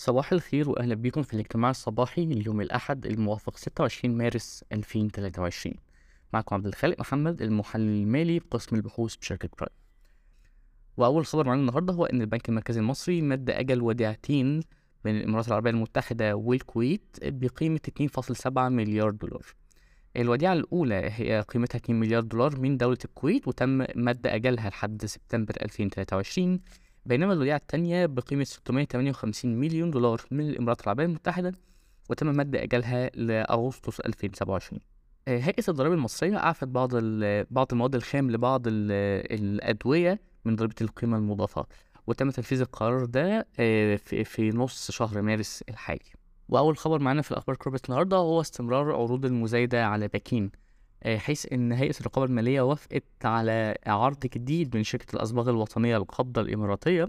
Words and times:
صباح 0.00 0.32
الخير 0.32 0.70
وأهلا 0.70 0.94
بكم 0.94 1.22
في 1.22 1.34
الاجتماع 1.34 1.70
الصباحي 1.70 2.22
اليوم 2.22 2.60
الأحد 2.60 3.06
الموافق 3.06 3.56
26 3.56 4.18
مارس 4.18 4.64
2023 4.72 5.74
معكم 6.32 6.54
عبد 6.54 6.66
الخالق 6.66 7.00
محمد 7.00 7.42
المحلل 7.42 8.02
المالي 8.02 8.38
بقسم 8.38 8.76
البحوث 8.76 9.16
بشركة 9.16 9.48
برايم. 9.58 9.74
وأول 10.96 11.26
خبر 11.26 11.46
معانا 11.46 11.60
النهاردة 11.60 11.92
هو 11.92 12.04
إن 12.04 12.20
البنك 12.20 12.48
المركزي 12.48 12.80
المصري 12.80 13.22
مد 13.22 13.50
أجل 13.50 13.82
وديعتين 13.82 14.60
بين 15.04 15.16
الإمارات 15.16 15.48
العربية 15.48 15.70
المتحدة 15.70 16.36
والكويت 16.36 17.16
بقيمة 17.22 17.80
2.7 17.88 18.58
مليار 18.58 19.10
دولار. 19.10 19.46
الوديعة 20.16 20.52
الأولى 20.52 21.10
هي 21.12 21.44
قيمتها 21.48 21.78
2 21.78 22.00
مليار 22.00 22.22
دولار 22.22 22.60
من 22.60 22.76
دولة 22.76 22.98
الكويت 23.04 23.48
وتم 23.48 23.86
مد 23.96 24.26
أجلها 24.26 24.68
لحد 24.70 25.04
سبتمبر 25.04 25.54
2023 25.62 26.60
بينما 27.08 27.32
الوديعة 27.32 27.56
التانية 27.56 28.06
بقيمة 28.06 28.44
658 28.44 29.56
مليون 29.60 29.90
دولار 29.90 30.20
من 30.30 30.48
الإمارات 30.48 30.82
العربية 30.82 31.04
المتحدة 31.04 31.52
وتم 32.10 32.26
مد 32.26 32.56
أجلها 32.56 33.10
لأغسطس 33.14 34.00
2027 34.00 34.80
آه، 35.28 35.38
هيئة 35.38 35.64
الضرائب 35.68 35.92
المصرية 35.92 36.36
أعفت 36.36 36.68
بعض 36.68 36.90
بعض 37.50 37.66
المواد 37.72 37.94
الخام 37.94 38.30
لبعض 38.30 38.62
الأدوية 38.66 40.20
من 40.44 40.56
ضريبة 40.56 40.74
القيمة 40.80 41.16
المضافة 41.16 41.66
وتم 42.06 42.30
تنفيذ 42.30 42.60
القرار 42.60 43.04
ده 43.04 43.46
آه، 43.60 43.96
في, 43.96 44.50
نص 44.50 44.90
شهر 44.90 45.22
مارس 45.22 45.64
الحالي. 45.68 46.12
وأول 46.48 46.76
خبر 46.78 46.98
معانا 46.98 47.22
في 47.22 47.30
الأخبار 47.30 47.56
كوربت 47.56 47.88
النهاردة 47.88 48.16
هو 48.16 48.40
استمرار 48.40 48.92
عروض 48.92 49.24
المزايدة 49.24 49.86
على 49.86 50.08
باكين 50.08 50.50
حيث 51.06 51.52
إن 51.52 51.72
هيئة 51.72 52.00
الرقابة 52.00 52.26
المالية 52.26 52.60
وافقت 52.60 53.04
على 53.24 53.78
عرض 53.86 54.20
جديد 54.26 54.76
من 54.76 54.82
شركة 54.82 55.16
الأصباغ 55.16 55.50
الوطنية 55.50 55.96
القابضة 55.96 56.40
الإماراتية 56.40 57.08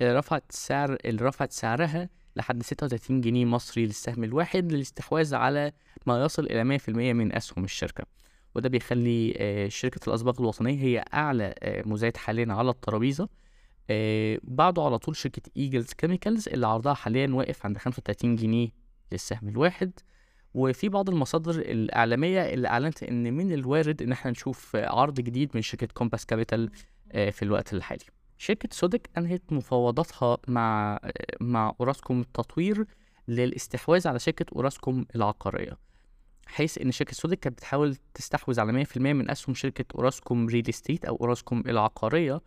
اللي 0.00 0.18
رفعت 0.18 0.44
سعر 0.50 0.96
اللي 1.04 1.24
رفعت 1.24 1.52
سعرها 1.52 2.08
لحد 2.36 2.62
36 2.62 3.20
جنيه 3.20 3.44
مصري 3.44 3.86
للسهم 3.86 4.24
الواحد 4.24 4.72
للاستحواذ 4.72 5.34
على 5.34 5.72
ما 6.06 6.24
يصل 6.24 6.46
إلى 6.46 6.78
100% 6.78 6.88
من 6.88 7.34
أسهم 7.34 7.64
الشركة. 7.64 8.04
وده 8.54 8.68
بيخلي 8.68 9.34
آه، 9.36 9.68
شركة 9.68 10.08
الأصباغ 10.08 10.40
الوطنية 10.40 10.82
هي 10.82 11.04
أعلى 11.14 11.54
آه، 11.58 11.82
مزايد 11.86 12.16
حاليا 12.16 12.52
على 12.52 12.70
الترابيزة. 12.70 13.28
بعده 14.42 14.82
على 14.82 14.98
طول 14.98 15.16
شركة 15.16 15.42
Eagle 15.56 15.92
Chemicals 15.92 16.48
اللي 16.48 16.66
عرضها 16.66 16.94
حاليا 16.94 17.26
واقف 17.34 17.66
عند 17.66 17.78
35 17.78 18.36
جنيه 18.36 18.68
للسهم 19.12 19.48
الواحد. 19.48 19.92
وفي 20.54 20.88
بعض 20.88 21.08
المصادر 21.10 21.50
الإعلامية 21.60 22.40
اللي 22.40 22.68
أعلنت 22.68 23.02
إن 23.02 23.34
من 23.34 23.52
الوارد 23.52 24.02
إن 24.02 24.12
إحنا 24.12 24.30
نشوف 24.30 24.76
عرض 24.76 25.14
جديد 25.14 25.50
من 25.54 25.62
شركة 25.62 25.86
كومباس 25.86 26.26
كابيتال 26.26 26.70
آه، 27.12 27.30
في 27.30 27.42
الوقت 27.42 27.72
الحالي. 27.72 28.04
شركة 28.38 28.68
سودك 28.72 29.10
أنهت 29.18 29.42
مفاوضاتها 29.52 30.38
مع 30.48 31.00
آه، 31.04 31.10
مع 31.40 31.74
أوراسكوم 31.80 32.20
التطوير 32.20 32.86
للاستحواذ 33.28 34.08
على 34.08 34.18
شركة 34.18 34.46
أوراسكوم 34.56 35.06
العقارية 35.14 35.78
حيث 36.46 36.78
إن 36.78 36.90
شركة 36.92 37.12
سودك 37.12 37.38
كانت 37.38 37.56
بتحاول 37.56 37.96
تستحوذ 38.14 38.60
على 38.60 38.84
100% 38.84 38.96
من 38.98 39.30
أسهم 39.30 39.54
شركة 39.54 39.84
أوراسكوم 39.94 40.46
Real 40.46 40.68
Estate 40.68 41.04
أو 41.04 41.16
أوراسكوم 41.16 41.62
العقارية 41.66 42.40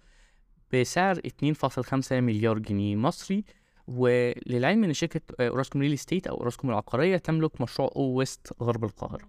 بسعر 0.73 1.15
2.5 1.15 2.11
مليار 2.11 2.59
جنيه 2.59 2.95
مصري 2.95 3.43
وللعلم 3.87 4.83
إن 4.83 4.93
شركة 4.93 5.21
أوراسكوم 5.39 5.81
Real 5.81 5.93
Estate 5.93 6.27
أو 6.27 6.37
أوراسكوم 6.37 6.69
العقارية 6.69 7.17
تملك 7.17 7.61
مشروع 7.61 7.91
O 7.95 8.01
West 8.01 8.53
غرب 8.61 8.83
القاهرة. 8.83 9.23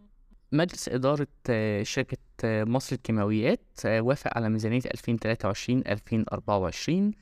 مجلس 0.53 0.89
إدارة 0.89 1.27
آه، 1.51 1.83
شركة 1.83 2.17
آه، 2.45 2.65
مصر 2.65 2.97
الكيماويات 2.97 3.61
آه، 3.87 4.01
وافق 4.01 4.37
على 4.37 4.49
ميزانية 4.49 4.81
2023-2024 4.81 7.13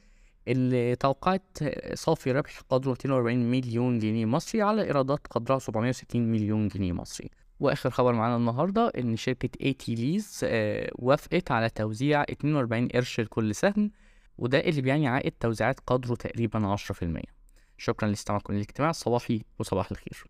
اللي 0.48 0.96
توقعت 0.96 1.58
صافي 1.94 2.32
ربح 2.32 2.60
قدره 2.68 2.90
240 2.90 3.50
مليون 3.50 3.98
جنيه 3.98 4.26
مصري 4.26 4.62
على 4.62 4.82
إيرادات 4.82 5.26
قدرها 5.26 5.58
760 5.58 6.32
مليون 6.32 6.68
جنيه 6.68 6.92
مصري. 6.92 7.30
وآخر 7.60 7.90
خبر 7.90 8.12
معانا 8.12 8.36
النهاردة 8.36 8.92
إن 8.98 9.16
شركة 9.16 9.50
اي 9.62 9.72
تي 9.72 9.94
ليز 9.94 10.40
وافقت 10.92 11.50
على 11.50 11.70
توزيع 11.70 12.22
42 12.22 12.88
قرش 12.88 13.20
لكل 13.20 13.54
سهم 13.54 13.90
وده 14.38 14.58
اللي 14.58 14.82
بيعني 14.82 15.08
عائد 15.08 15.32
توزيعات 15.40 15.80
قدره 15.86 16.14
تقريبا 16.14 16.76
10% 16.76 17.22
شكرا 17.78 18.08
لاستماعكم 18.08 18.52
للاجتماع 18.52 18.90
الصباحي 18.90 19.42
وصباح 19.58 19.90
الخير 19.90 20.26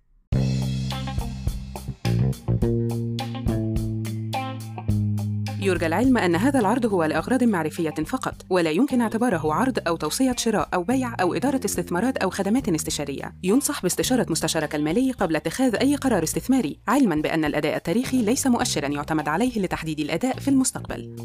يرجى 5.63 5.87
العلم 5.87 6.19
أن 6.19 6.37
هذا 6.37 6.61
العرض 6.61 6.87
هو 6.87 7.05
لأغراض 7.05 7.45
معرفية 7.45 7.91
فقط، 7.91 8.35
ولا 8.51 8.71
يمكن 8.71 9.01
اعتباره 9.01 9.55
عرض 9.55 9.79
أو 9.87 9.97
توصية 9.97 10.35
شراء 10.39 10.69
أو 10.75 10.83
بيع 10.83 11.15
أو 11.21 11.35
إدارة 11.35 11.61
استثمارات 11.65 12.17
أو 12.17 12.31
خدمات 12.31 12.69
استشارية. 12.69 13.35
ينصح 13.43 13.83
باستشارة 13.83 14.27
مستشارك 14.31 14.75
المالي 14.75 15.13
قبل 15.13 15.37
اتخاذ 15.37 15.77
أي 15.77 15.97
قرار 15.97 16.23
استثماري، 16.23 16.81
علماً 16.89 17.15
بأن 17.15 17.45
الأداء 17.45 17.77
التاريخي 17.77 18.23
ليس 18.23 18.47
مؤشراً 18.47 18.89
يعتمد 18.89 19.29
عليه 19.29 19.59
لتحديد 19.59 20.01
الأداء 20.01 20.39
في 20.39 20.49
المستقبل. 20.49 21.17